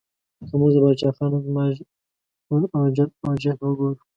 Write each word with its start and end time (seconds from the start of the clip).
که 0.47 0.53
موږ 0.59 0.71
د 0.73 0.77
پاچا 0.83 1.09
خان 1.15 1.31
زما 1.45 1.63
ژوند 1.75 2.65
او 2.75 2.83
جد 2.97 3.09
او 3.25 3.33
جهد 3.41 3.59
وګورو 3.63 4.03